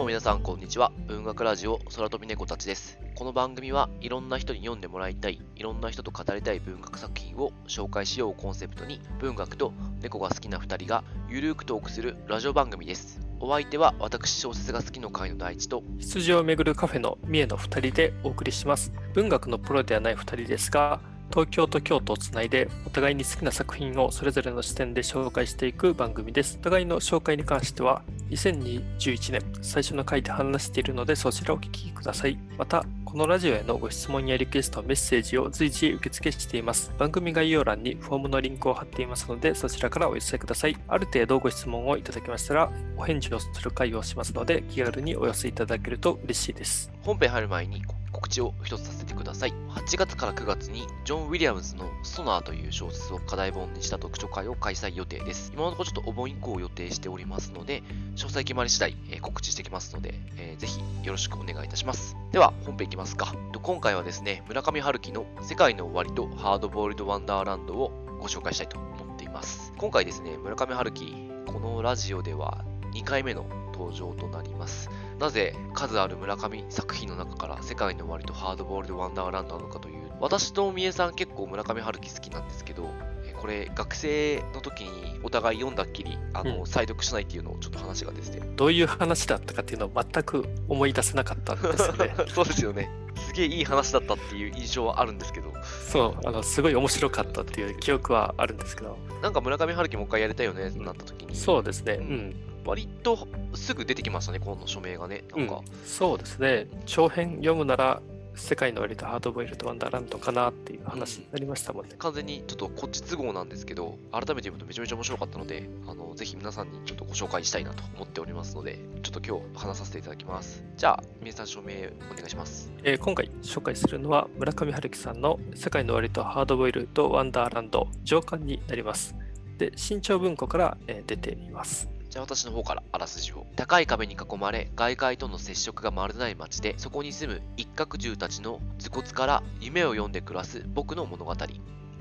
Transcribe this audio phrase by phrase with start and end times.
[0.00, 0.92] も皆さんこんにちは。
[1.08, 2.98] 文学ラジオ空飛び猫たちです。
[3.14, 13.20] この番組はいろんな人に読んでもらいたい、いろんな人と語りたい文学作品を紹介しようコンセプトに文学と猫が好きな2人がゆるーくトークするラジオ番組です。
[13.40, 18.94] お相手は私小説が好きの会の第一と羊をめぐるカフェの三重の2人でお送りします。
[19.12, 26.58] 文学のプロではない2人ですが、東京と京都をつないで、お互いに好きな作品をそれぞれの視点で紹介していく番組です。
[26.60, 32.36] お互いの紹介に関しては、2021年最初の回で話しているので、そちらをお聞きください。
[32.58, 36.92] また、このラジオへのご質問やリクエスト、メッセージを随時受付しています。
[36.98, 40.76] 番組概要欄にフォームのリンクを貼っていますので、そちらからお寄せください。
[40.88, 46.90] ある程度ご質問をいただきましたら、お返事をする回をしますので、気軽にお寄せいただけると嬉しいです。
[47.02, 47.82] 本編入る前に
[48.12, 49.52] 告知を一つさせてください。
[49.70, 55.52] 8月から9月にジョン・ウィリアムズのソナーという小説を課題本にした読書会を開催予定です。
[55.54, 57.82] 今のところちょっとお盆以降を予定しておりますので、
[58.16, 62.16] 詳細決まり次第、え告知してきますので、えーぜひよろしくお願いいたします。
[62.32, 63.34] では本編いきますか。
[63.62, 67.90] 今回はですね、村上春樹の世界の終わりとハードボイルド・ワンダーランドを
[68.20, 69.72] ご紹介したいと思っています。
[69.78, 74.90] 今回ですね、村上春樹、このラジオでは2回目の登場となります。
[75.20, 82.88] なぜ数ある村上作品の中から世界の終わりとハードボールドワンダーランドなのかという私と三重さん結構村上春樹好きなんですけど
[83.26, 86.66] えこれ学生の時にお互い読んだっきりあの、うん。
[86.66, 92.14] 再読しないっていうのをちょっと話がですねどういう話だったかっていうのを全く思い出せなかったんですよね。
[92.34, 92.90] そうですよね。
[93.26, 95.52] すげえいい話だったっていう印象はあるんですけど。
[95.62, 101.36] そう、あの、すごい面白かったっていう記憶はあるんですけど、なんか村上春樹もう一回やりたいよねってなった時に。
[101.36, 102.49] そうですね、ううんん。
[102.64, 106.66] 割とすぐ出てきましたね今度署名がねなんか、うん、そうですね。
[106.86, 108.02] 長編読むなら、
[108.34, 111.94] 世界の割とハードボイルドワンダーランドかなっていう話になりましたもんね。
[111.98, 120.64] 完全にちょっとこっち都合なんですけど、改めて読むとめちゃめちゃ面白かったので、あの、ぜひ皆さんにちょっとご紹介したいなと思っておりますので、ちょっと今日話させていただきます。
[120.76, 122.72] じゃあ、皆さん署名お願いします。
[122.82, 129.14] えー今回紹介するのは村上春樹さんの世界の割とハードボイルドワンダーランド上巻になります。
[129.58, 131.88] で、新潮文庫から、えー出ています。
[132.10, 133.46] じゃあ私の方からあらすじを。
[133.54, 141.34] 高い壁に囲まれ、外界との接触がまるでない街で、そこに住む一角獣たちの頭骨から夢を読んで暮らす僕の物語。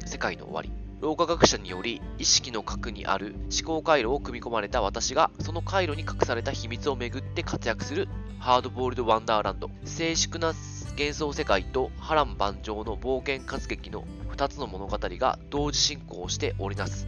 [0.05, 0.71] 世界の終わり。
[0.99, 10.53] 老化学者により意識の核にある思考回路を組み込まれた私がその回路に隠された秘密をめぐって活躍するハードボールドワンダーランド静粛な
[10.97, 14.03] 幻想世界と波乱万丈の冒険活劇の
[14.35, 17.07] 2つの物語が同時進行して織りなす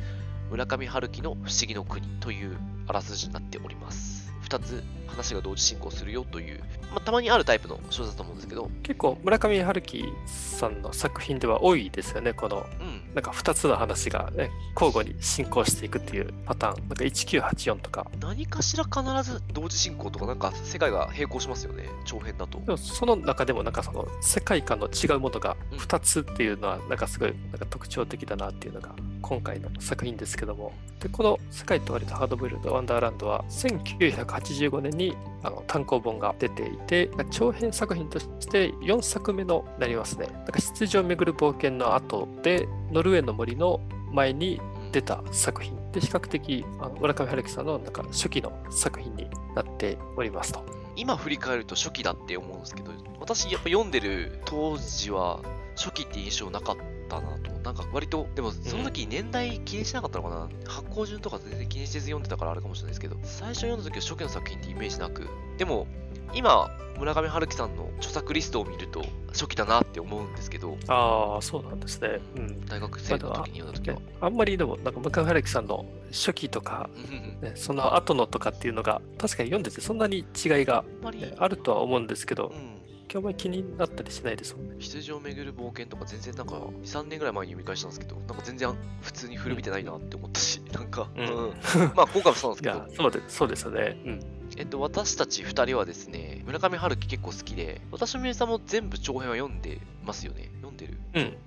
[0.52, 4.34] 村上春樹の不思議の国というあらすじになっております。
[4.50, 6.60] 2つ話が同時進行するよという、
[6.92, 8.70] まあ、たまにあるタイプの小説だと思うんですけど。
[8.84, 12.66] 結構村上春樹さんの作品では多いですよね、この。
[12.82, 13.02] うん。
[13.14, 22.60] なんか2つの話が、ね、交互に進行していくっていうパターン、なんか1984とか、何かしら必ず同時進行とかなんか世界が並行しますよね長編だと。
[22.60, 43.80] でもその中でもなんかその世界観の違うものがうん2つっていうのはなんかすごいなんか特徴的だなっていうのが今回の作品ですけどもでこの「世界と割とハードボイルド・ワンダーランド」は1985年にあの単行本が出ていて長編作品として4作目のなりますねなんか出場をめぐる冒険の後でノルウェーの森の
[44.12, 44.60] 前に
[44.92, 50.82] 出た作品で比較的あの村上春樹さんのなんか初期の作品になっておりますと。
[50.96, 55.40] 今振り返ると初期だって思うんですけど私やっぱ読んでる当時は
[55.76, 57.52] 初期って印象なかったたなと。
[57.64, 63.18] なんか割とでもその時年代気にしなかったのかな、発行順とか全然気にせず読んでたからあれかもしれないですけど。
[63.24, 65.28] 最初読んだ時は初期の作品ってイメージなく。
[65.58, 65.88] でも
[66.34, 70.78] 今村上春樹さんの著作リストを見ると初期だなって思うんですけど。
[70.88, 72.20] ああ、そうなんですね。
[72.36, 72.66] うん。
[72.68, 73.96] 大学生の時に読んだ時は。
[73.96, 77.50] ね、あんまりでも、なんか村上春樹さんの初期とか、うんうんうん。
[77.50, 80.84] ね、その後のとかっていうのが、確かに読んでてそんなに違いが、
[81.14, 82.54] ねあるとは思うんですけど。
[82.54, 82.81] う、ん
[83.18, 84.76] あんまり気になったりしないですもんね。
[84.80, 91.50] 羊を巡る冒険とか全然なんか2、3年ぐらい前に読み返したんですけど、なんか全然普通に古見てないなって思ったし、なんか、うんうん
[91.96, 93.98] まあ今回もそうなんですけど、、そうでそうですよね。
[94.06, 94.20] うん。
[94.58, 100.50] えっと、私たち2人はですね、村上春樹結構好きで、私とみえさんも全部長編は読んでますよね。
[100.56, 100.98] 読んでる？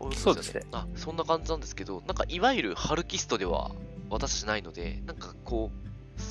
[0.02, 0.62] うん、そうですね。
[0.72, 3.72] あ、そんな感じなんですけど、なんかいわゆる春キストでは
[4.08, 5.83] 私たちないので、なんかこう、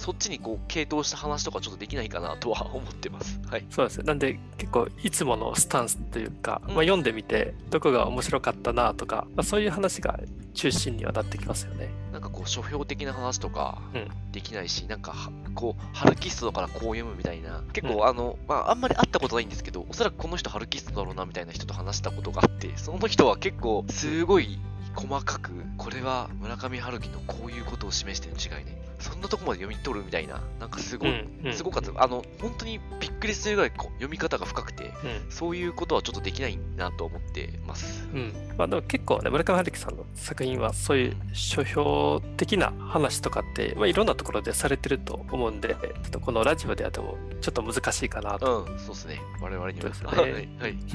[0.04, 3.40] そっちにこう、系統した話とかちょっとできないかなとは思ってます。
[3.50, 3.66] はい。
[3.70, 4.04] そうですね。
[4.04, 10.20] なんで、結構、いつものスタンスというか、うんまあ、読んでみて、どこが面白かったなとか、まあ、そういう話が
[10.54, 11.90] 中心にはなってきますよね。
[12.12, 24.60] なんかこう、書評的な話とかうんできないし、なんかは、こう、ハルキストだからこう読むみたいな、結構、うんあの、まあ、あんまり会ったことないんですけど、おそらくこの人ハルキストだろうなみたいな人と話したことがあって、その人は結構、すごい
[24.96, 28.82] 細かく、これは村上春樹のこういうことを示してる違いね。
[29.00, 31.92] そんなとこまで読み取るみたいな、なんかすごい、うんうんすごかった。
[32.02, 34.92] あの、本当にびっくりするぐらいこう読み方が深くて、うん
[35.30, 38.08] そういうことはちょっとできないなと思ってます。
[38.14, 48.66] うんまあ、でも結構ね村上春樹さんの作品はそういう書評的な話とかって、まあ、いろんなところでされてると思うんでちょっとこのラジオではでもちょっと難しいかなと。
[48.66, 49.22] うん、そうですね。
[49.42, 49.90] 我々には。
[49.90, 50.32] ですねはい。
[50.32, 50.48] はい。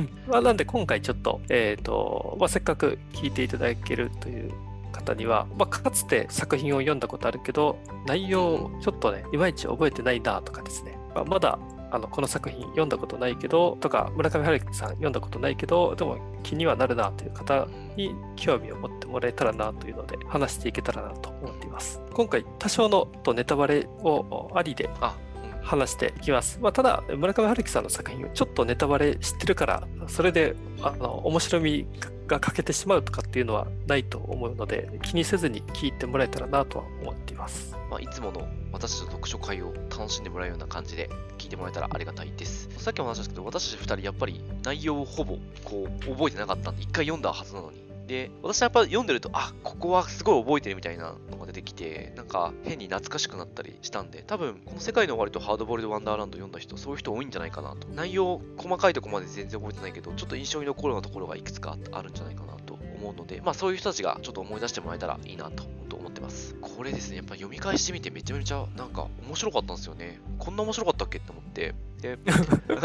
[0.28, 4.52] まあ、なんで今回ちょっと,、えーとまあ、せっかく聞いていただけるという
[4.92, 11.58] 方には、まあ、かつて作品を読んだことあるけど内容をちょっとねいまいち覚えてないなとかですね、まあ、まだ
[11.90, 24.90] あのこの作品読んだことないけどとか村上春樹さん読んだことないけどでも気にはなるなという方に興味を持ってもらえたらなというので話していけたらなと思っています今回多少のとネタバレをありで。
[25.60, 26.58] 話していきます。
[26.62, 37.76] まあ、ただ、村上春樹さんの作品をちょっとネタバレ知ってるから、それであの面白みがが欠けてしまうとかっていうのはないと思うので、気にせずに聞いてもらえたらなとは思っています。
[37.90, 41.08] まあ、いつもの私たちの読書会を楽しんでもらうような感じで
[41.38, 42.68] 聞いてもらえたらありがたいです。
[42.76, 47.87] さっきも話したんですけど、私たち2人やっぱり内容をほぼこう覚えてなかったんで、一回読んだはずなのに。
[48.08, 57.86] で、私はやっぱ読んでると、あ、ここはすごい覚えてるみたいなのが出てきて、なんか変に懐かしくなったりしたんで、多分この世界の終わりとハードボールドワンダーランド読んだ人、そういう人多いんじゃないかなと。
[57.88, 62.67] 内容、細かいとこまで全然覚えてないけど、ちょっと印象に残るようなところがいくつかあるんじゃないかなと
[62.98, 65.64] 思うので、まあそういう人たちがちょっと思い出してもらえたらいいなと
[65.96, 66.54] 思ってます。
[66.60, 70.20] これですね、やっぱ読み返してみてめちゃめちゃなんか面白かったんですよね。
[70.38, 71.18] こんな面白かったっけ？
[71.18, 71.74] って思って。
[72.00, 72.18] で、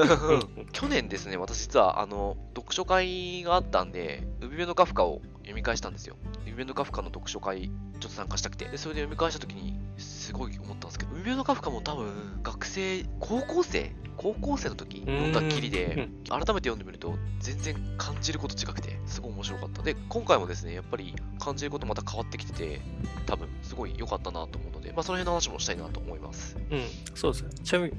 [0.71, 6.15] 去年ですね、私実はあの読書会があったんで、海辺のカフカを読み返したんですよ。
[6.43, 8.65] 海辺のカフカの読書会、ちょっと参加したくて。
[8.65, 13.91] で、それで読み返したときに、すごい思ったんですけど、海辺のカフカも多分、学生、高校生
[14.23, 19.81] 高校生の時読んだっきりで、改めて読んでみると、全然感じること違くて、すごい面白かった。
[19.81, 22.79] で、今回もですね、やっぱり感じることまた変わってきてて、
[23.25, 26.55] 多分、すごい良かったなと思うので、まあ、その辺の話もしたいなと思います。
[26.71, 26.81] うん、
[27.13, 27.49] そうですね。
[27.65, 27.91] ちなみに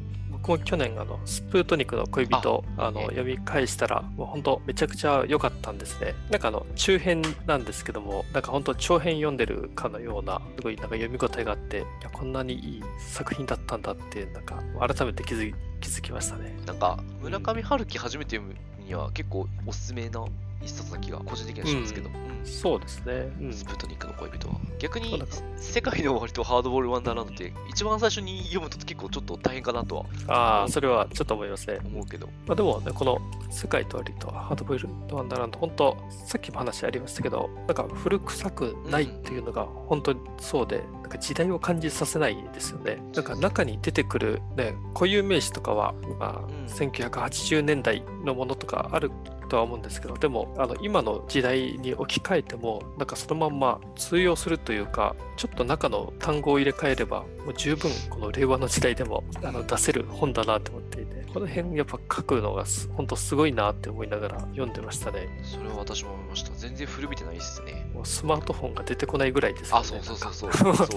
[0.44, 6.14] 僕も去年あのスプートニクの恋人あの読み返したらもう本当めちゃくちゃ良かったんですね。
[6.30, 15.48] なんかあの中編なんですけどもなんか本当長編読んでるかのようなすごいなんか読み応えがあっていやこんなにいい作品だったんだってなんか改めて気づ
[15.84, 16.56] 気づきましたね。
[16.64, 20.24] なんか、村上春樹初めて読むには結構おすすめな
[20.62, 23.32] 一冊な気が個人的にはしますけど、うんそうですね。
[23.40, 24.56] うんスプートニックの恋人は。
[24.78, 25.22] 逆に
[25.56, 31.78] 世界の終わりとハードボールワンダーランドって、一番最初に読むと結構ちょっと大変かなとはああそれはちょっと思いますね。
[31.84, 32.28] 思うけど。
[32.46, 33.18] まあ、でもね、この
[33.50, 35.96] 世界と割とハードボイルドワンダーランド、本当、
[36.26, 43.02] さっきも話ありましたけど、なんか古臭くないっていうのが本当にそうで、なんか時代を感じさせないですよね。
[43.14, 49.10] なんか中に出てくるね、固有名詞とかは、まあうん1980年代のものとかある
[49.46, 65.28] とは思うんですけど、でもあの今の時代に置き換えても、なんかそのまんま通用するというか、ちょっと中の単語を入れ替えれば、もう十分この令和の時代でもあの出せる本だなと思っていて、この辺やっぱ書くのがす本当すごいなって思いながら読んでましたね。
[65.42, 66.52] それは私も思いました。
[66.56, 67.90] 全然古びてないですね。
[67.92, 69.80] もうスマートフォンが出てこないぐらいですよね。
[69.80, 70.76] あ、そうそうそうそう。
[70.76, 70.88] そう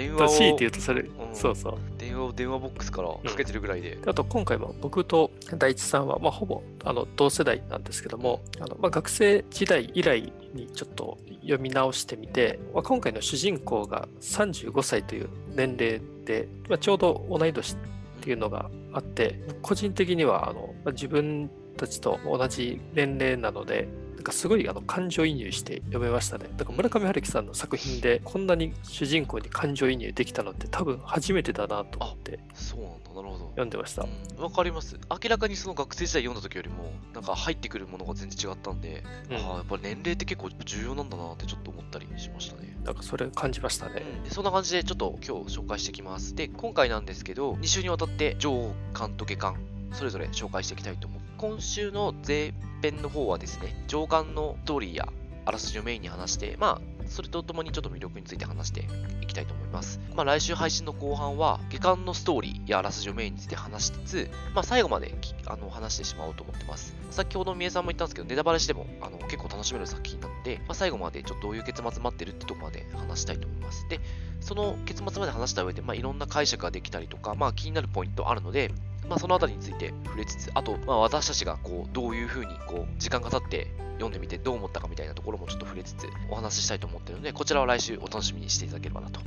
[0.00, 1.78] 電話を、強いて言うとそれ、んそうそう。
[1.98, 3.98] 電話を電話ボックスからかけてるぐらいで。
[4.06, 17.76] あと今回も僕と大地さんは、まあ、ほぼあの同世代なんですけども、あのまあ、学生時代以来にちょっと読み直してみて、まあ、今回の主人公が35歳という年齢で、まあ、ちょうど同い年っ
[18.22, 23.88] ていうのがあって、個人的にはあのまあ自分たちと同じ年齢なので、
[24.20, 26.46] なんかすごいあの感情移入して読めましたね。
[26.58, 33.44] だから村上春樹さんの作品でこんなに主人公に感情移入できたのって多分初めてだなと思ってそうなんだ、なるほど。
[33.46, 34.02] 読んでました。
[34.02, 34.98] うんわかります。
[35.10, 42.76] 明らかにその学生時代読んだ時よりも、なんか入ってくるものが全然違ったんで、うんああ、やっぱり年齢って結構重要なんだなってちょっと思ったりしましたね。
[42.84, 44.02] なんかそれ感じましたね。
[44.24, 46.34] でそんな感じでちょっと今日紹介していきます。
[46.34, 49.56] で、今回なんですけど、2週にわたって上巻と下巻、
[49.92, 51.19] それぞれ紹介していきたいと思う。
[51.40, 55.08] 今週の前編の方はですね、上巻のストーリーや
[55.46, 58.86] あらすじをメインに話して、まあ、それとともにちょっと魅力について話して
[59.22, 60.00] いきたいと思います。
[60.14, 65.14] まあ、来週配信の後半は、下巻のストーリーやあらすじをメインについて話しつつ、まあ、最後まで
[65.46, 66.94] あの話してしまおうと思ってます。
[67.10, 73.88] 先ほど三重さんも言ったんですけど、ネタバレしてもあの結構楽しめる作品なので、まあ、最後までちょっとどういう結末待ってるってとこまで話したいと思います。
[73.88, 73.98] で、
[74.42, 78.70] その結末まで話した上で、まあ、いろんな解釈ができたりとか、まあ、気になるポイントあるので、
[79.08, 89.20] まあ、そのあたりについて触れつつ、あと、まあ、私たちがこうどういうふうにこう時間が経って読んでみてどう思ったかみたいなところもちょっと触れつつお話ししたいと思っているので、こちらは来週お楽しみにしていただければなと。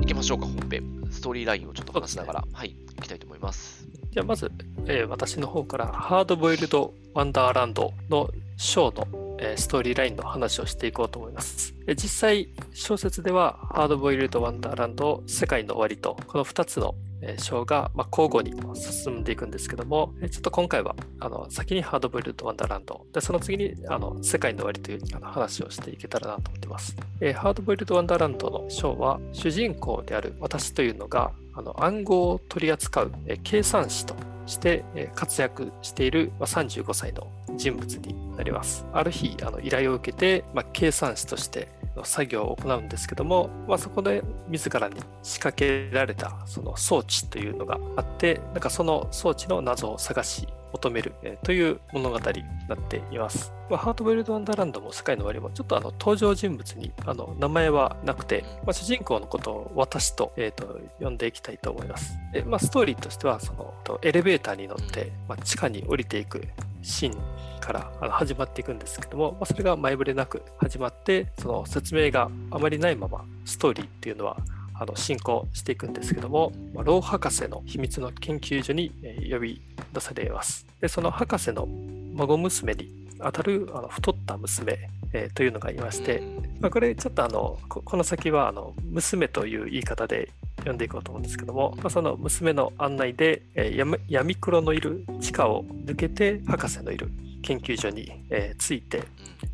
[0.00, 1.04] 行きましょうか、本編。
[1.10, 3.86] ストーリーラインをちょっと話しながら、はい、行きたいと思います。
[4.10, 4.50] じゃあまず、
[4.86, 11.74] えー、私の方からハードボイルド・ワンダーランドのショーの、え、ストーリーラインの話をしていこうと思います。
[11.86, 16.94] え実際、小説ではハードボイルド・ワンダーランド、世界の終わりと、この2つの
[17.38, 26.96] 章がま交互に進んでいくんですけども、ちょっと今回はあの先にハードボイルド・ワンダーランド、でその次にあの世界の終わりというあの話をしていけたらなと思っています。
[27.20, 34.14] えハードボイルド・ワンダーランドの章は、主人公である私というのがあの暗号を取り扱う、え計算士と
[34.46, 37.26] して活躍している35歳の
[37.58, 38.86] 人物になります。
[38.92, 53.54] ある日、あの依頼を受けて、まあ、計算士としての作業を行うんですけども、まあ、そこで自らに仕掛けられたその装置というのがあってなんかその装置の謎を探し求める、という物語になっています。
[53.70, 62.18] まあ、ハートベルド・ワンダーランドも世界の終わりもちょっとあの登場人物にあの名前はなくて、まあ、主人公のことを私と,、えーと、呼んでいきたいと思います。
[62.32, 66.46] でまあ、ストーリーとしてはそのエレベーターに乗って、まあ、地下に降りていく
[66.82, 74.38] シーンからあの始まっていくんですけども、まあ、それが前触れなく始まってその説明があまりないままストーリーっていうのは
[74.80, 79.60] あの進行していくんですけども、まあ、ロー博士の秘密の研究所に、え呼び
[79.92, 80.66] 出されます。
[80.80, 81.66] でその博士の
[82.14, 84.78] 孫娘にあたるあの太った娘、
[85.12, 86.22] えー、というのがいまして、
[86.60, 97.10] まあ、これちょっとあのこの先はあの娘という言い方で読んでいこうと思うんですけども、まあ、その娘の案内で、えー、闇黒のいる地下を抜けて博士のいる
[97.42, 99.04] 研究所に、えー、着いて、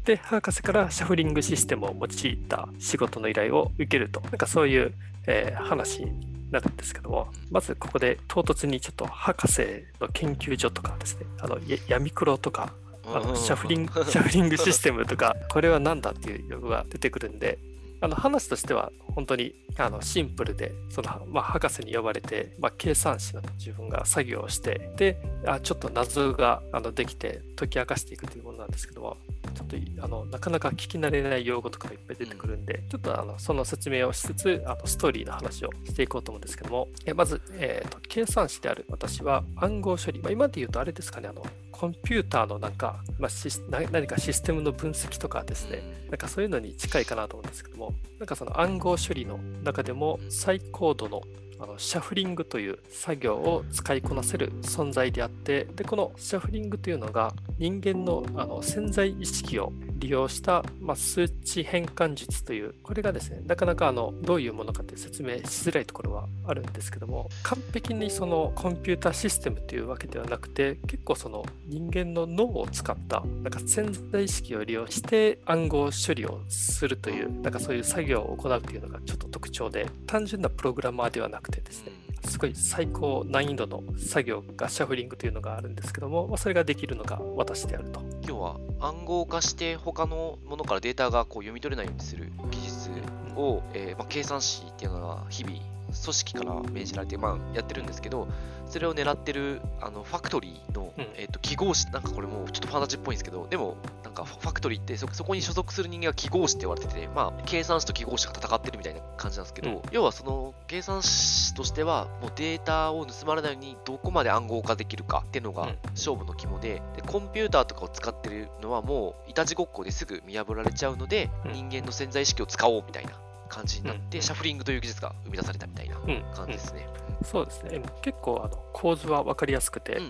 [0.04, 4.92] で、博士からシャフリングシステムを用いた仕事の依頼を受けると、なんかそういう、
[5.26, 11.58] えー、話になるんですけども、まずここで唐突にちょっと博士の研究所とかですね、あの
[11.88, 12.73] 闇黒とか、
[13.06, 17.58] あのシャフリングシャフリングシステムとか、これは何だっていうのが出てくるんで、
[18.04, 29.16] あの話としては本当にあのシンプルでその、まあ、博士に呼ばれて、まあ、計算士の自分が作業をしてであちょっと謎があのできて解き明かしていくというものなんですけども
[29.54, 82.03] ちょっとあのなかなか聞き慣れない用語とかいっぱい出てくるんで、ちょっとあのその説明をしつつあのストーリーの話をしていこうと思うんですけどもまず、えーと、計算士である私は暗号処理、まあ、今で言うとあれですかねあのコンピューターのなんか、まあ、何かシステムの分析とかですね、なんかそういうのに近いかなと思うんですけども、なんかその暗号処理の中でも最高度のあのシャフリングという作業を使いこなせる存在であってでこのシャフリングというのが人間のあの潜在意識を利用した、まあ、数値変換術というこれがですねなかなかあのどういうものかって説明しづらいところはあるんですけども完璧にそのコンピューターシステムというわけではなくて結構その人間の脳を使ったなんか潜在意識を利用して暗号処理をするというなんかそういう作業を行うというのがちょっと特徴で単純なプログラマーではなくてですね。
[82.25, 88.02] すごい最高難易度の作業がシャフリングというのがあるんですけども、まあ、それができるのが私であると。
[88.26, 92.90] 要は暗号化して他のものからデータがこう読み取れないようにする技術
[93.37, 98.28] を、えー、まあ、計算士っていうのは日々組織から命じられて、まあ、やってるんですけど、
[98.66, 123.12] それを狙ってるあのファクトリーの、うん、えーと、記号士、なんかこれもちょっとファンタジーっぽいんですけど、でも、なんかファクトリーってそ、そこに所属する人間が記号士って言われてて、まあ、計算士と記号士が戦ってるみたいな感じなんですけど、うん、要はその計算士としては、もうデータを盗まれないようにどこまで暗号化できるかっていうのが勝負の肝で、でコンピューターとかを使ってるのはもういたちごっこですぐ見破られちゃうので、うん、人間の潜在意識を使おうみたいな
[123.54, 125.96] 感じになって、シャフリングという技術が生み出されたみたいな
[126.34, 126.88] 感じですね。
[127.25, 127.82] そうですね。
[128.02, 130.00] 結構あの構図は分かりやすくて、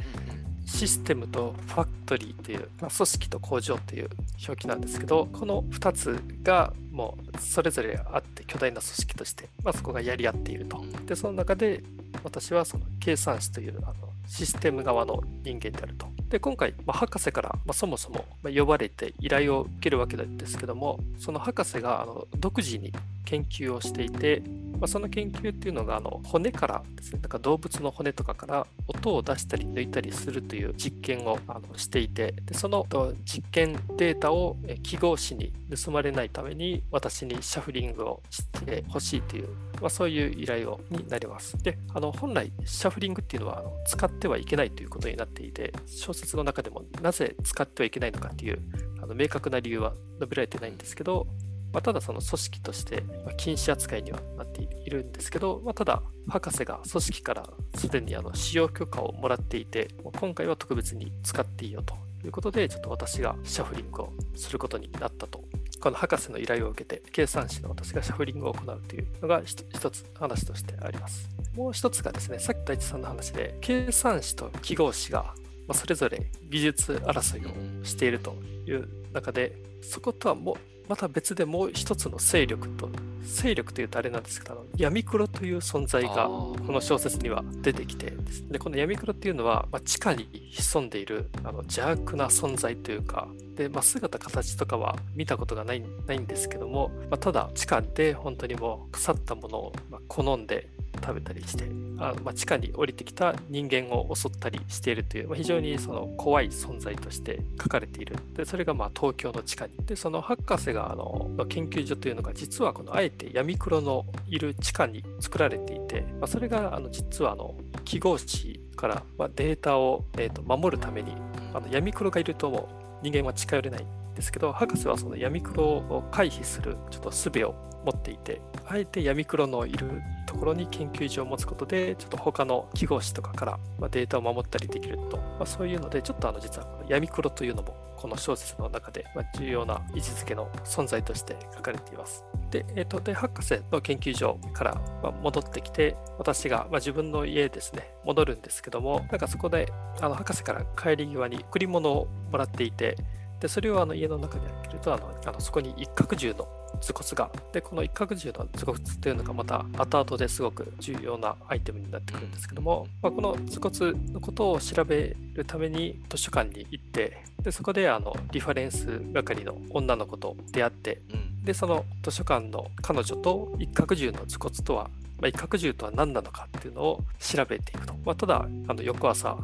[0.67, 4.09] システムとファクトリーっていう、まあ、組織と工場っていう
[4.47, 10.83] 表記なんですけど、この2つがもうそれぞれあって巨大な組織として、まあ、そこがやり合っていると。
[11.07, 11.83] で、その中で
[12.23, 13.95] 私はその計算士というあの
[14.27, 16.07] システム側の人間であると。
[16.29, 22.93] で今回、まあ、博士から、まあ、そもそも呼ばれて依頼を受けるわけですけどもその博士があの独自に
[23.25, 24.43] 研究をしていて
[24.85, 32.87] まあ、その研究っていうのがあの骨からですね、なんか動物の骨とかから音を出したり抜いたりするという実験をあのしていてでその
[33.25, 39.49] 実験データを記号紙に盗まれないために私にシャフリングをしてほしいという、
[39.81, 41.57] まあ、そういう依頼をになります。
[41.63, 48.59] であの本来シャフリングっていうのはあの使ってはいけないということになっていて小説の中でもなぜ使ってはいけないのかっていう
[49.03, 51.27] あの明確な理由は述べられてないんですけど
[51.75, 53.03] まあ、ただその組織として
[53.37, 65.43] 禁止扱いにはなっているんですけど、まあ、ただ博士が組織からすでにあの使用許可をもらっていて今回は特別に使っていいよということでちょっと私がシャフリングをすることになったと
[65.81, 71.29] この博士の依頼を受けて計算士の私がシャフリングを行うというのが一つ話としてあります。
[71.55, 75.35] もう一つがですね、さっき大地さんの話で、計算士と記号士が、
[75.73, 78.35] それぞれ技術争いをしていると
[78.67, 80.57] いう中で、そことはもう
[80.89, 82.89] また別でもう一つの勢力と
[83.25, 88.13] 勢力というとあれなんですけど闇黒という存在がこの小説には出てきて
[88.51, 99.73] でこの闇黒っていうのは、まあ、地下に潜んでいるあの邪悪な存在というかで、まあ、姿形とかは見たことがないないんですけども、まあ、ただ地下で本当にもう腐ったものを
[100.09, 100.69] 好んで
[101.01, 101.65] 食べたりして
[101.99, 108.17] あ、まあ、地下に降りてきた人間を襲ったりしているという、まあ、非常にその怖い存在として書かれている。
[108.35, 109.73] でそれがまあ東京の地下に。
[109.85, 121.13] でその博士があの研究所というのが実はこのあえて闇黒のいる地下に作られていて、まあ、それがあの実はあの記号紙からまデータを、え、と守るために
[121.53, 122.69] あの闇黒がいるとも
[123.03, 124.04] 人間は近寄れない。
[124.15, 127.55] ですけど博士はその闇黒を回避するちょっと術を
[127.85, 133.59] 持っていてあえて闇黒のいるところに研究所を持つことでちょっと他の記号紙とかから
[133.91, 139.07] データを守ったりできると、まあ、そういうのでちょっとあの実はこの闇黒というのもこの小説の中で
[139.39, 142.23] 重要な位置づけの存在として書かれています。
[142.51, 144.81] で、えーと、で博士の研究所から
[145.23, 152.97] 戻ってきて私が、自分の家ですね戻るんですけどもなんかそこであの博士から帰り際に贈り物をもらっていて
[153.45, 156.49] でそれをあの家の中に開けるとあのあのそこに一角獣の
[156.81, 157.31] 頭骨が。
[157.53, 171.03] で、この一角獣の頭骨っていうのがまた後々ですごく重要なアイテムになってくるんですけども、まあ、この頭骨のことを調べるために図書館に行って、でそこであのリファレンス係の女の子と出会って、
[171.45, 174.89] で、その図書館の彼女と一角獣の頭骨とは
[175.21, 177.94] まあ、威嚇獣とは何なのかっていうのを調べていくと。
[178.05, 179.37] まあ、ただ、あの翌朝、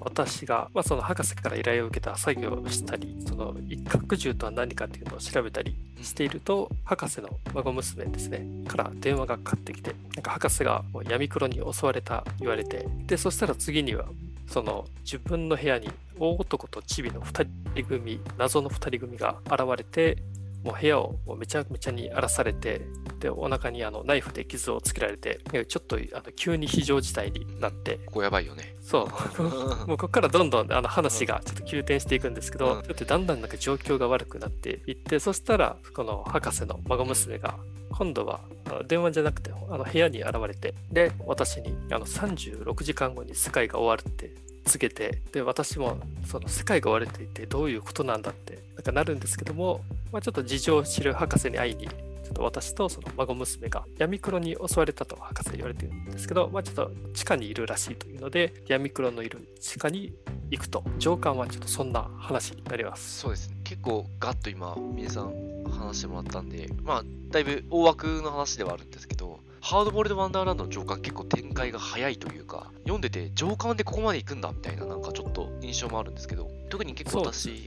[0.00, 14.06] 私が、まあ、その博士から依頼を受けた作業をしたり、その一角獣とは何かっていうのを調べたりしていると、博士の孫娘ですね、から電話がかかってきて、なんか博士がもう闇黒に襲われた言われて、で、そしたら次には、
[14.48, 20.18] その自分の部屋に大男とチビの2人組、謎の2人組が現れて、
[20.66, 22.80] もう部屋をめちゃめちゃに荒らされて、
[23.20, 28.00] で、お腹にあのナイフで傷をつけられて、ちょっとあの急に非常事態になって。
[28.06, 28.74] ここやばいよね。
[28.80, 29.42] そう。
[29.86, 37.56] もうここからどんどんあの話がちょっと急転していくんですけど、うん、ちょっとだんだんなんか状況が悪くなっていって、そしたら、この博士の孫娘が、
[37.92, 38.40] 今度は
[38.88, 44.34] 電話じゃなくてあの部屋に現れて、で、私にあの36時間後に世界が終わるって
[44.66, 49.80] 告げて、で、私もその世界が終われていてどういうことなんだってなんかなるんですけども、
[50.12, 60.12] まあ、ちょっと事情を知る博士に会いに、ちょっと私とその孫娘が闇黒に襲われたと博士言われてるんですけど、まあ、ちょっと地下にいるらしいというので、闇黒のいる地下に
[60.50, 63.20] 行くと、上官はちょっとそんな話になります。
[63.20, 63.56] そうですね。
[63.64, 65.32] 結構ガッと今、皆さん
[65.70, 69.35] 話してもらったんで、まあ、だいぶ大枠の話ではあるんですけど、
[69.68, 77.64] ハードボールドワンダーランドの上巻結構展開が早いというか、読んでて上巻でここまで行くんだみたいななんかちょっと印象もあるんですけど、特に結構私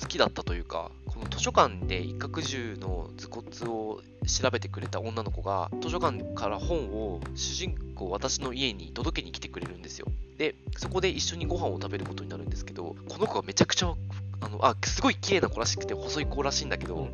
[0.00, 10.06] 好きだったというか、この図書館で一角獣の頭骨を調べてくれた女の子が図書館から本を主人公私の家に届けに来てくれるんですよ。
[10.38, 13.92] で、そこで一緒にご飯を食べることになるんですけど、この子がめちゃくちゃ
[14.42, 17.08] あの、あ、すごい綺麗な子らしくて細い子らしいんだけど、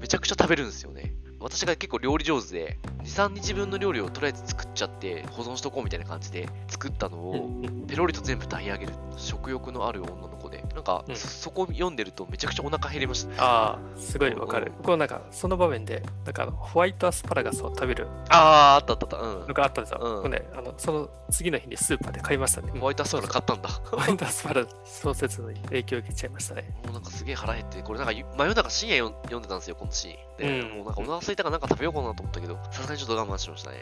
[0.00, 1.12] めちゃくちゃ食べるんですよね。
[1.44, 7.50] 私が結構料理上手で、2、3日分の料理をとりあえず作っちゃって保存しとこうみたいな感じで作ったのを、
[7.86, 8.94] ペロリと全部炊き上げる。
[9.18, 13.36] 食欲のある女の子で、なんか、うん、そこ読んでるとめちゃくちゃお腹減りましたね。
[13.38, 14.72] ああ、すごいわかる。
[14.78, 18.06] 僕はなんか、その場面で、なんかあのホワイトアスパラガスを食べる。
[18.30, 19.16] ああ、あったあったあった。
[19.18, 19.40] うん。
[19.40, 20.22] なんかあったんですよ。
[20.24, 22.72] うん、ね、あのその次の日にスーパーで買いましたね。
[22.78, 23.68] ホワイトアスパラ買ったんだ。
[23.68, 26.70] ホワイトアスパラ小説の影響を受けちゃいましたね。
[26.84, 30.16] もうなんかすげえ腹減って、これなんか真夜中深夜読んでたんですよ、このシーン。
[30.38, 33.78] で、うん、もうなんかお腹空いたからなんか食べようかなと思ったけど、さすがにちょっと我慢しましたね。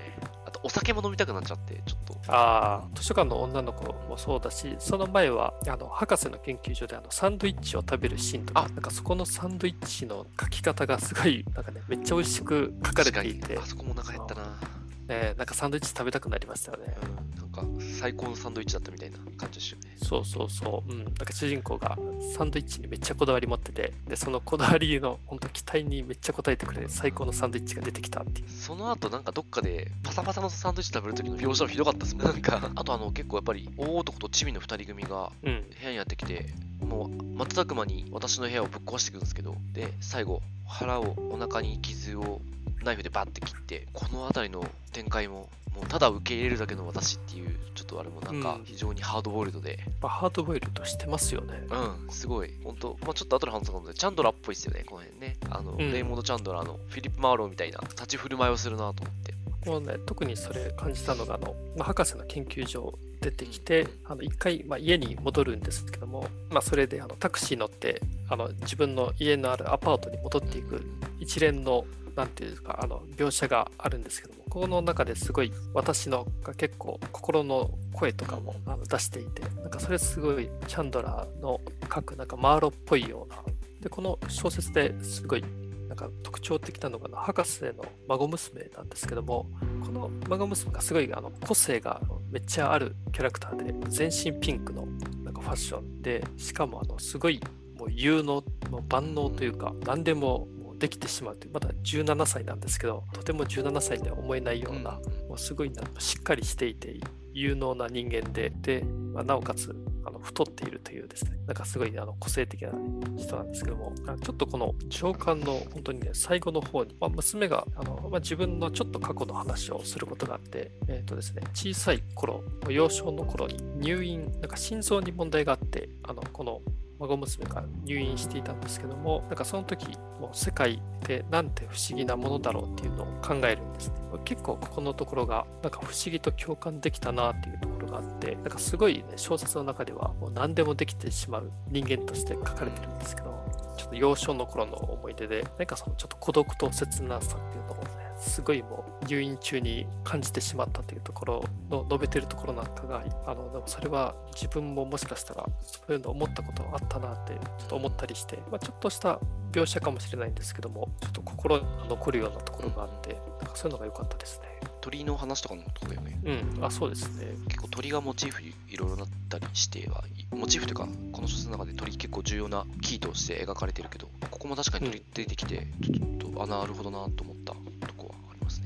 [0.64, 2.32] お酒も飲みたくなっちゃって、ちょっと。
[2.32, 13.58] ああ、図書館の女の子もそうだし、その前は、あの、博士の研究所であのサンドイッチを食べるシーンとか、なんかそこのサンドイッチの書き方がすごい、なんかね、めっちゃ美味しく書かれていて。
[13.58, 14.81] あそこもお腹減ったな。
[15.12, 16.94] ね、なんかサンドイッチ食べたくなりましたよね。
[17.02, 19.96] うん、なんか最高のサンドイッチだったみたいな感じですよね。
[20.02, 20.92] そうそうそう。
[20.92, 21.04] うん。
[21.04, 21.98] なんか主人公が
[22.36, 28.48] サンドイッチにめっちゃこだわり持ってて、で、そのこだわりの本当期待にめっちゃ応えてくれる最高のサンドイッチが出てきたっていう。
[28.48, 32.24] その後なんかどっかでパサパサのサンドイッチ食べる時の描写はひどかったですもん。
[32.24, 35.50] なんか、あとあの結構やっぱり大男とチビの2人組が部
[35.84, 36.46] 屋にやってきて、
[36.80, 42.40] うん、もう瞬く間に私の部屋をぶっ壊していくんですけど、で、最後、腹を、お腹に傷を
[42.84, 49.78] ナイフでバッて切って、この辺りの展開ももうただ受け入れるだけの私っていう、ちょっとあれもなんか非常にハードボイルドで。
[50.02, 51.62] うん、ハードボイルドしてますよね。
[51.70, 52.50] うん、すごい。
[52.62, 55.36] 本当まあちょっと後で話すかもで、チャンドラーっぽいっすよね、この辺ね。
[55.50, 59.34] あの、うん、レイモンド・チャンドラーのフィリップ・マーローみたいな立ち振る舞いをするなと思って。
[59.64, 70.84] もうね、特にそれ感じたのが、あの、まあ、博士の研究所出てきて、あの一回、まあ、家に戻るんですけども、まあ、それであのタクシー乗ってあの自分の家のあるアパートに戻っていく
[71.20, 71.84] 一連の
[72.16, 81.60] なんていうかあの描写があるんですけどもこの中ですごい私のが結構心の声とかもあの出していてなんかそれすごいチャンドラーの
[81.92, 83.42] 書くなんかマーロっぽいような
[83.80, 85.44] でこの小説ですごい
[85.88, 89.46] なんか特徴的なのが博士の孫娘なんですけども
[89.84, 94.86] この孫娘がすごいあの個性がめっちゃあるキャラクターで全身ピンクの
[95.22, 97.40] なんかファッションでしかもあのすごい
[97.78, 98.42] もう有能
[98.88, 100.48] 万能というか何でも
[100.82, 106.98] できてしまうというまだ17歳なんですけどとても17歳には思えないような、もうすごいなしっかりしていて
[107.32, 109.72] 有能な人間でで、まあ、なおかつ
[110.04, 112.70] あの太っているというですね、なんかすごいあの個性的な
[113.16, 113.92] 人なんですけども、
[114.24, 126.60] ちょっとこの上巻の本当にね、最後の方に、まあ、娘があの、まあ、自分のちょっと過去の話をすることがあって、えっ、ー、とですね、小さい頃、幼少の頃に入院、なんか心臓に問題があって、あのこの
[127.02, 129.86] 孫娘が入院していたんですけども、なんかその時、
[130.20, 133.94] もう世界ってなんて不思議なものだろうっていうのを考えるんですね。
[134.24, 143.32] 結構ここのところが、なんか不思議と共感できたなっていうところがあって、なんかすごいね、小説の中ではもう何でもできてしまう人間として書かれてるんですけど、
[143.76, 147.81] ちょっと幼少の頃の思い出で、なんかそのちょっと孤独と切なさっていうのを、
[148.22, 159.18] すごいもう入院中に感じてしまったというところの述べてるところなんかがあのでもそれは自分ももしかしたらそういうの思ったことあったなってちょっと思ったりして、まあ、ちょっとした
[159.50, 164.46] 描写かもしれないんですけどもちょっと心に残るようなところがあってなんかそういうのが良かったですね。
[164.80, 166.20] 鳥の話とかのことだよね。
[166.24, 167.34] うんあそうですね。
[167.48, 177.54] 結構鳥がモチーフいろいろなったりしてはモチーフというかこの小説の中で鳥結構重要なキーとして描かれてるけどここも確かに鳥出てきて、うん、ちょっとあなるほどなと思った。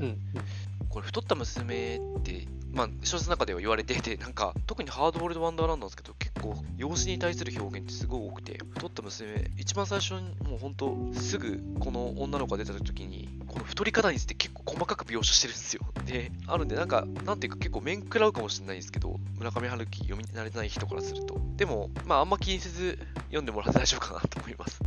[0.00, 0.18] うん、
[0.88, 15.82] これ、太った娘って、まあ、小説の中では言われていて、 なんか、特にハードボールド・ワンダーランドなんですけど、結構、養子に対する表現ってすごい多くて、太った娘、一番最初に、もう本当、すぐ、この女の子が出た時に、この太り方について結構細かく描写してるんですよ。
[16.04, 21.40] で、あるんで、なんか、なんていうか結構面食らうかもしれないんですけど、村上春樹読み慣れてない人からすると。
[21.56, 24.80] でも、まあ、あんま気にせず読んでもらって大丈夫かなと思います。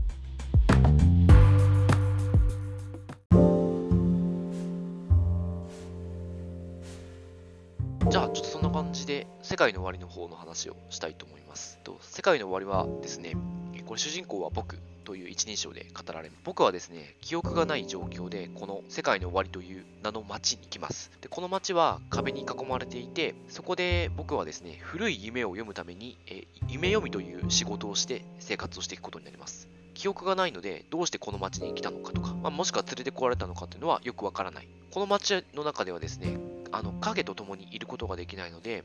[9.59, 11.79] 界の終わりの方の話をしたいと思います。
[11.83, 13.35] と世界の終わりはですね、
[13.85, 21.11] これ主人公は僕という一人称で語られます僕はですね、記憶がない状況で、この世界の終わりという名の街に来ます。
[21.19, 29.67] でこの街は壁に囲まれていて、そこで僕はですね、古い夢を読むために、え夢読みという仕事をして生活をしていくことになります。
[29.93, 34.67] 記憶がないので、どうしてこの町に来たのかとか、まあ、もしくは連れてこられたのかというのはよくわからない。
[34.91, 36.39] この町の中ではですね、
[36.71, 38.83] あの影と共にいることができないので、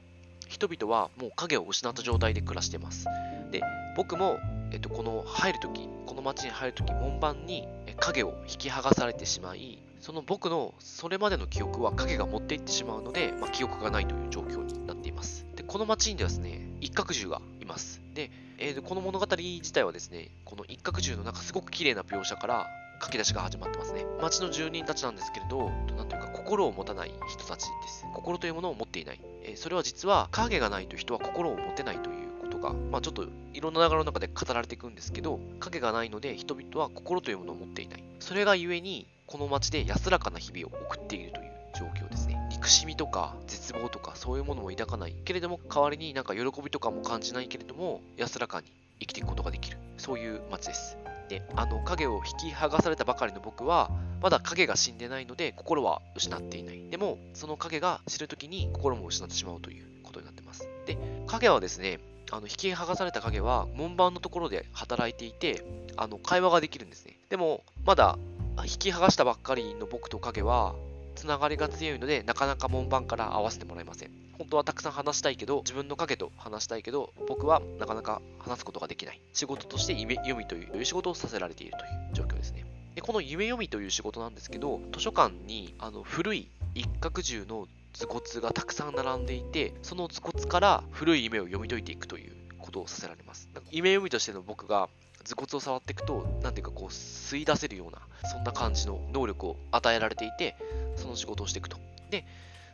[0.49, 3.07] 人々はもう影を失った状態で暮らしてます。
[3.51, 3.63] で、
[3.97, 4.39] 僕も、
[4.73, 15.47] えっと、この入るとき、この町に入るとき、門番に影を引き剥がされてしまい、その僕のそれまでの記憶は影が持っていってしまうので、まあ、記憶がないという状況になっています。
[15.57, 18.03] で、この町にですね、一角獣がいます。
[18.15, 22.67] で、えー、この物語自体はですね、この一角獣の中すごく綺麗な描写から
[23.05, 24.07] 書き出しが始まってますね。
[24.21, 28.07] 町の住人たちなんですけれど、なんというか心を持たない人たちです。
[28.15, 29.21] 心というものを持っていない。
[29.43, 38.05] えー、それは実は影がないと人は心を持てないということが、まあちょっといろんな流れの中で語られていくんですけど、影がないので人々は心というものを持っていない。
[38.21, 42.39] それがゆえに、この町で安らかな日々を送っているという状況ですね。
[42.51, 48.67] 憎しみとか絶望とかそういうものも抱かないけれども代わりになんか喜びとかも感じないけれども安らかに
[49.01, 50.97] 生きていくことができるそういう街です
[51.29, 56.89] であの影を引き剥がされたばかりの僕はまだ影が死んでないので心は失っていない。
[56.91, 60.69] でもその影が知るときに心も失ってしまうということになってます。
[60.87, 65.65] で影はですねあの引き剥がされた影は門番のところで働いていて
[65.97, 67.19] あの会話ができるんですね。
[67.29, 68.19] でもまだ
[68.65, 70.75] 引き剥がしたばっかりの僕と影は
[71.17, 74.11] つながりが強いので、なかなか門番から合わせてもらえません。
[74.39, 79.21] 本当はたくさん話したいけど、自分の影と話したいけど、僕はなかなか話すことができない。
[79.33, 82.65] 仕事として夢読みという仕事をさせられているという状況ですね。
[82.95, 93.49] でこの夢読みという仕事なんですけど、図書館にあの古い一角獣の頭骨がたくさん並んでいて、その頭骨から古い夢を読み解いていくということをさせられます。
[93.71, 94.89] 夢読みとしての僕が
[95.25, 100.57] 頭骨を触っていくと、なんていうかこう、吸い出せるような、そんな感じの能力を与えられていて、
[100.97, 101.79] その仕事をしていくと。
[102.11, 102.25] で、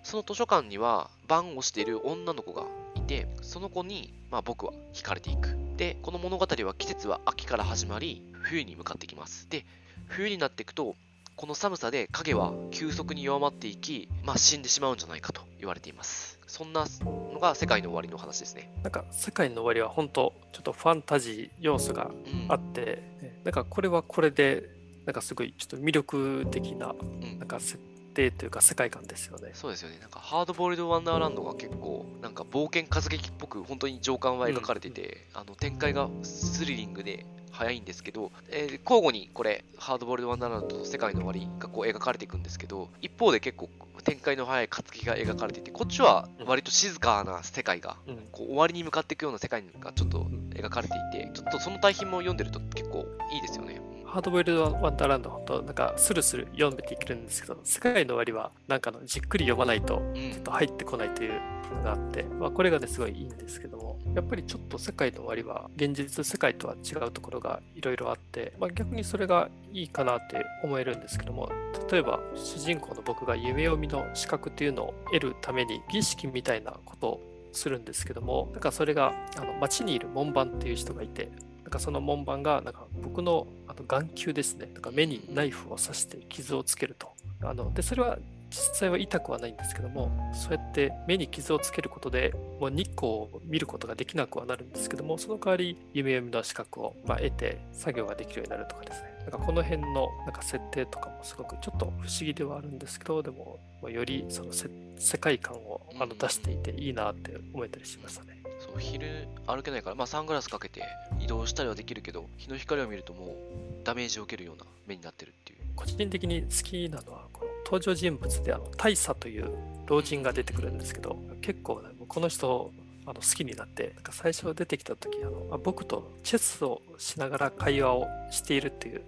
[0.03, 5.57] その図書館には番をしている女の子がいて、その子に、まあ、僕は惹かれていく。
[5.77, 9.49] で、この物語は季節は秋から始まり、冬に向かってきます。
[9.49, 9.65] で、
[10.09, 10.97] 冬になっていくと、
[11.41, 22.11] この寒さで影は急速に弱まっていき、まあ、死んでしまうんじゃないかと言われていますそんなのが世界の終わりの話ですねなんか世界の終わりは本当ちょっとファンタジー要素が
[22.49, 23.03] あって、
[23.45, 24.69] なんかこれはこれで
[25.07, 27.79] なんかすごいちょっと魅力的なうんなんか設
[28.15, 29.51] 定というか世界観ですよね。
[29.55, 29.99] そうですよね。
[30.01, 43.69] なんかハードボイルドワンダーランドが結構なんか冒険活劇っぽく本当に情感は描かれてて、あの展開がスリリングで早いんですけど、えー交互にこれハードボイルドワンダーランドと世界の終わりがこう描かれていくんですけど、一方で結構
[44.05, 53.81] 展開の早い活劇が描かれていて、こっちは割と静かな世界がうんこう終わりに向かっていくような世界がちょっと描かれていて、ちょっとその対比も読んでると結構いいですよね。
[54.11, 60.15] ハードボイルドワンダーランド本当なんかスルスル読めていけるんですけど世界の終わりはなんかあのじっくり読まないとうん。
[60.15, 61.41] ちょっと入ってこないという
[61.77, 71.49] のがあって、まあ、これがねすごいいいんですけどもやっぱりちょっと世界の終わりは現実世界とは違うところがいろいろあって、まあ、逆にそれがいいかなって思えるんですけども
[71.89, 77.21] 例えば主人公の僕が夢読みの資格というのを得るために儀式みたいなことを
[77.53, 81.31] するんですけどもなんかそれがあの街にいる門番っていう人がいて
[81.71, 84.69] なんかその門番がなんか僕のあの眼球ですね。
[84.75, 87.13] なんか目にナイフを刺して傷をつけると。
[87.45, 88.19] あのでそれは
[88.51, 99.11] 実際は痛くはないんですけどもそうやって目に傷をつけることでもう日光を見ることができなくはなるんですけどもその代わり夢読みの資格を、ま、得て作業ができるようになるとかですね。
[99.21, 108.40] なんかこの辺のなんか設定とかもすごくちょっと不思議ではあるんですけどでもよりその世界観をあの出していていいなって思えたりしましたね。
[108.73, 110.83] そう昼歩けないから、まあ、サングラスかけて
[111.19, 115.59] 移動したりはできるけど日の光を見るともうダメージを受けるような目になってるっていう。
[115.77, 119.51] 個人的に好きなのはこの登場人物であの大佐という
[119.87, 122.71] 老人が出てくるんですけど結構、ね、この人
[123.07, 129.03] あの好きになってなんか最初出てきた時あのあ僕とチェスをしながら会話をしているっていう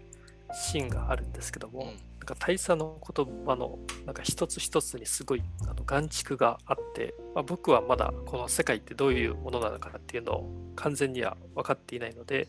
[0.54, 12.48] シーンがあるんですけども、うんなんか大佐の言葉のなんか一つ一つにすごいあの眼蓄があって、まあ、僕はまだこの世界ってどういうものなのかっていうのを完全には分かっていないので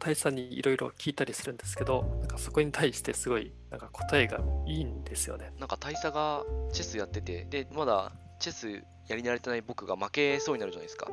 [0.00, 5.52] 大佐にいろいろ聞いたりするんですけどなんかそこに対してすごいなんか答えがいいんですよね。
[5.60, 8.68] なんか大佐がチェスやっててでまだチェス
[9.06, 11.08] やり慣れてない僕が負けそうになるじゃないですか、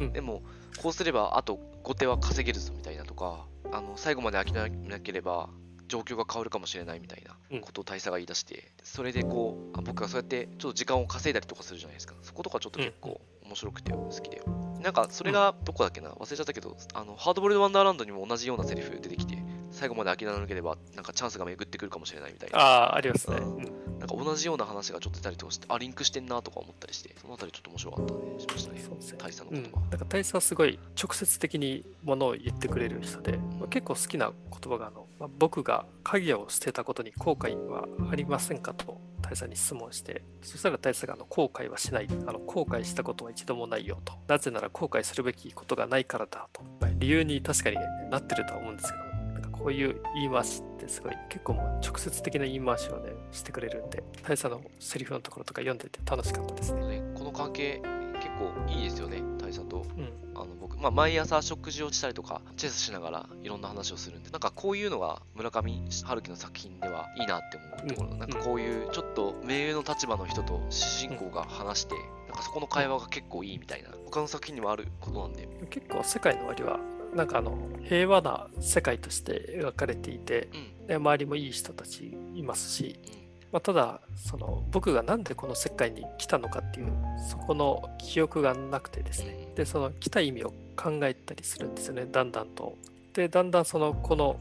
[0.00, 0.12] うん。
[0.12, 0.42] でも
[0.82, 5.48] こうすればあと後手は稼げるぞみたいなとかあの最後まで諦めなければ
[5.88, 12.14] 状況が変わるかもしれないみたいなことを大佐が言い出して、それでこうあ僕がそうやってちょっと時間を稼いだりとかするじゃないですか。
[12.22, 14.42] そことかちょっと結構面白くて好きで、
[14.82, 16.10] なんかそれがどこだっけな？
[16.10, 19.36] 忘れちゃったけどあのハードボイルドワンダーランドにも同じようなセリフ出てきて
[19.76, 22.62] 最後まで諦めなければなんかチャンスが巡ってくるかもしれないみたいなあ
[22.92, 23.36] あ、ありますね。
[23.36, 28.80] ううんなんか同じような話がちょっと出たりとかして、あ、リンクしてんなとか思ったりして、そのあたりちょっと面白かったね、しましたね。
[28.84, 29.18] そうですね。
[29.18, 29.80] 大佐のうん、言葉。
[29.80, 49.15] なんか大佐はすごい直接的にものを言ってくれる人で、まあ結構好きな言葉があの、まあ僕が鍵を捨てたことに後悔はありませんかと大佐に質問してそしたら大佐があの後悔はしないあの後悔したことは一度もないよとなぜなら後悔するべきことがないからだと、まあ理由に確かに、ね、なってるとは思うんですけど
[49.58, 56.86] こういう言い回しってすごい結構もう直接的な言い回しをねしてくれるんで大佐のセリフのところとか読んでて楽しかったですね。
[56.86, 57.02] ね。
[57.14, 57.80] この関係、
[58.14, 59.86] 結構いいですよね、大佐と。
[59.96, 60.12] うん。
[60.34, 68.18] あの僕、まあ、毎朝食事をしたりとか、チェスしながらいろんな話をするんで、なんかこういうのが村上春樹の作品ではいいなって思うところ、うん。
[68.18, 71.94] なんかこういうちょっと目上の立場の人と主人公が話して、
[72.28, 76.80] なんかそこの会話が結構いいみたいな、他の作品にもあることなんで、結構世界の終わりは
[77.16, 80.48] なんかあの平和な世界として描かれていて
[80.80, 83.12] うん、で周りもいい人たちいますし、うん、
[83.52, 86.88] まあ、ただその僕がなんでこの世界に来たのかっていう
[87.28, 89.48] そこの記憶がなくてですね。
[89.56, 92.76] でその来た意味を考えたりするんですよねだんだんと。
[93.14, 94.38] でだんだんそのこの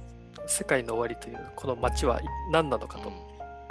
[0.48, 2.20] 世界の終わりというこの街は
[2.52, 3.12] 何なのかと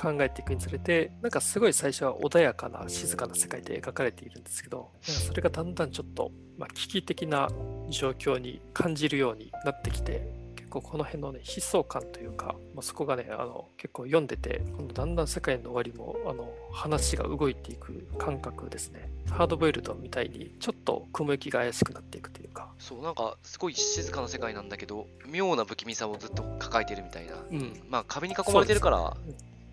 [0.04, 7.48] 考えていくにつれてなんかすごい最初は穏やかな静かな世界で描かれているんですけどなんかそれがだんだんちょっと、まあ、危機的な
[7.88, 14.62] 状況に感じるようになってきて結構この辺のね悲壮感というか、まあ、そこがねあの結構読んでて
[14.92, 19.08] だんだん世界の終わりもあの話が動いていく感覚ですね。
[19.30, 22.72] ハードボイルドみたいにちょっと雲行きが怪しくなっていくというか。
[22.78, 27.34] そう、なんかすごい静かな世界なんだけど、妙な不気味さをずっと抱えてるみたいな。
[27.50, 27.82] うん。
[27.88, 29.16] まあ壁に囲まれてるから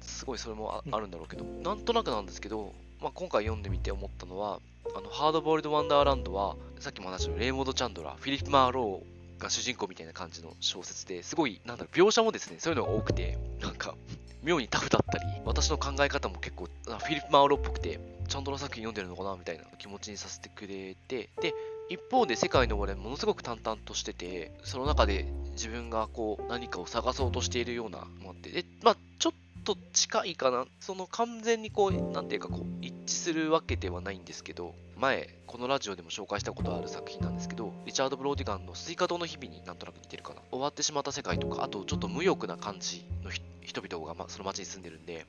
[0.02, 4.60] すすごいそれもあるんだろうけど、なんとなくなんですけど、まあ、今回読んでみて思ったのは
[4.96, 13.96] あのハードボイルド・ワンダーランドはさっきも話したレイモンド・チャンドラーフィリップ・マーローが主人公みたいな感じの小説ですごいなんだろう描写もですねそういうのが多くてなんか
[14.44, 21.54] 妙にタフだったり私の考え方も結構あフィリップ・マーローっぽくてチャンドラー作品読んでるのかなみたいな気持ちにさせてくれてで
[21.90, 30.66] 一方で世界の終わりはものすごく淡々としててその中で自分がこう何かを探そうとしているようなのがあってでまあちょっと近いかな。
[30.80, 40.42] その完全にこう、なんていうかこう、一致するわけではないんですけど、前、このラジオでも紹介したことある作品なんですけど、リチャード・ブローティガンの西瓜糖の日々になんとなく似てるかな。
[40.52, 45.26] 終わってしまった世界とか、あとちょっと無欲な感じの人々が、ま、その街に住んでるんで、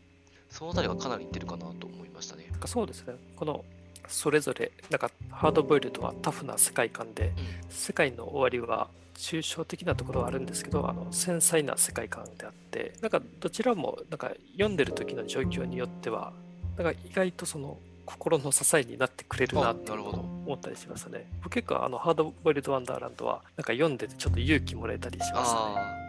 [0.50, 2.50] その辺りはかなり似てるかなと思いましたね。
[2.66, 3.14] そうですね。
[3.36, 3.64] この
[4.08, 7.32] それぞれなんかハードボイルドはタフな世界観で、
[7.68, 16.32] 世界の終わりは抽象的なところはあるんですけどあの繊細な世界観であってなんかどちらもなんか読んでる時の状況によっては
[16.76, 21.30] なんか意外とその心の支えになってくれるなって思ったりしますね。
[21.42, 25.60] 僕結構あのハードボイルドワンダーランドはなんか読んでてちょっと勇気もらえたりしますね。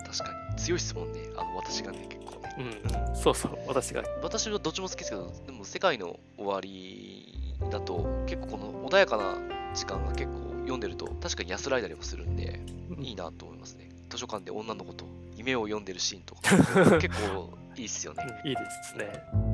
[0.08, 1.20] 確かに強いですもんね。
[1.38, 2.56] あの私がね結構ね。
[2.58, 4.04] うん、そうそう私が。
[4.24, 9.38] 私はどっちも好きですけどでも世界の終わりだと結構この穏やかな
[9.74, 12.60] 時間が結構読んでると確かに安らいだりもするんで、
[13.00, 13.90] いいなと思いますね。
[14.10, 16.42] 図書館で女の子と夢を読んでるシーンとか
[17.02, 18.24] 結構いいっすよね。
[18.46, 19.53] いいですね。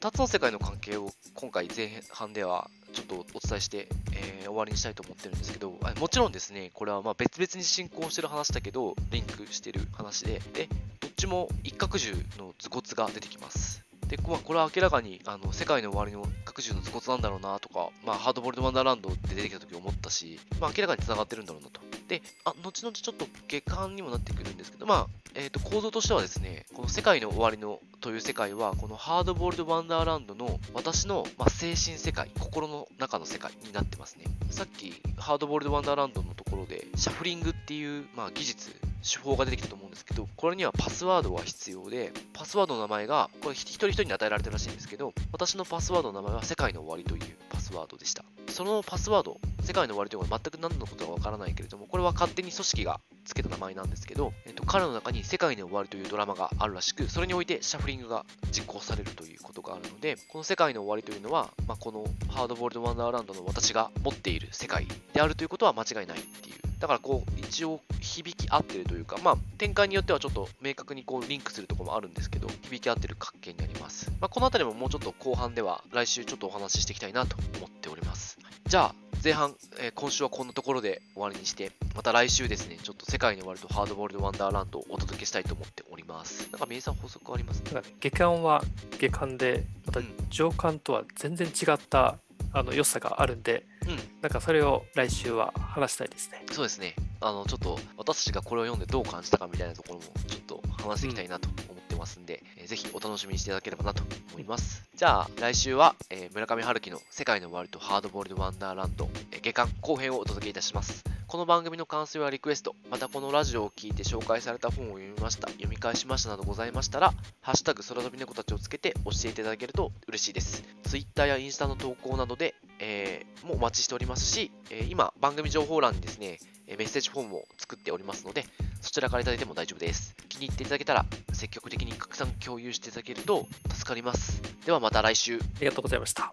[0.00, 10.68] 2つの世界の関係を今回前半ではちょっとお伝えして、えー、終わりにしたいと思ってるんですけど、もちろんですね、これはま別々に進行してる話だけど、リンクしてる話で、で、
[11.00, 13.84] どっちも一角獣の頭骨が出てきます。
[14.08, 21.89] で、まあ、これは明らかにあの世界の終わりの角獣の頭骨なんだろうなとか、まあ、ハードボールドワンダーランドで出てきた時思ったし、まあ、明らかに繋がってるんだろうなと。
[22.10, 34.24] で、あ、後々ちょっと下巻にもなってくるんですけど、まあ、えっ、ー、と、構造としてはですね、この世界の終わりのという世界は、このハードボールドワンダーランドの私の、まあ、精神世界、心の中の世界になってますね。
[34.50, 38.74] さっき、ハードボールドワンダーランドのところで、シャフリングっていう、まあ、技術、
[39.08, 47.36] 手法が出てきたと思うんですけど、これにはパスワードが必要で、パスワードの名前が、これ一人一人に与えられてるらしいんですけど、私のパスワードの名前は世界の終わりという
[47.70, 48.24] スワードでした。
[48.48, 66.69] そのパスワード、世界の終わりというのは全く何のことかわからないけれども、これは勝手に組織が付けた名前なんですけど、えっと、彼の中に世界の終わりというドラマがあるらしく、それにおいてシャフリングが実行されるということがあるので、この世界の終わりというのは、まあ、このハードボールドワンダーランドの私が持っている世界であるということは間違いないっていう。
[66.80, 74.10] だからこう、一応響き合ってるというか、まあ、展開によってはちょっと明確にこうリンクするところもあるんですけど、響き合ってる関係になります。
[74.20, 78.38] まあ、この辺りももうちょっと後半では来週ちょっとお話ししていきたいなと思っております。
[78.66, 86.48] じゃあ、前半、えー、今週はこんなところで終わりにして、また来週ですね、ちょっと世界に終わるとハードボールドワンダーランドをお届けしたいと思っております。
[86.50, 87.62] なんか、みえさん、補足あります？
[87.62, 88.64] か、下巻は
[88.98, 92.16] 下巻で、また上巻とは全然違った
[92.52, 96.44] あの良さがあるんで、うん、なんかそれを来週は話したいですね。
[96.52, 96.94] そうですね。
[97.20, 104.84] あの、ちょっと私たちがこれを読んでどう感じたかみたいなところもちょっと話していきたいなと思ってますんで、うん、えー、ぜひお楽しみにしていただければなと思います。
[104.94, 111.04] じゃあ、来週は、えー、村上春樹の世界の終わりとハードボールドワンダーランド、えー、下巻後編をお届けいたします。
[111.30, 120.64] この番組の感想やリクエスト、またこのラジオを聞いて紹介された本を読みました、読み返しましたなどございましたら、ハッシュタグ空飛び猫たちをつけて教えていただけると嬉しいです。
[120.82, 128.44] Twitter やインスタの投稿などで、えー、もお待ちしておりますし、え、今、番組情報欄にですね、メッセージフォームを作っておりますので、
[128.80, 130.16] そちらからいただいても大丈夫です。
[130.28, 134.42] 気に入っていただけたら、積極的に拡散共有していただけると助かります。
[134.66, 135.36] ではまた来週。
[135.36, 136.32] ありがとうございました。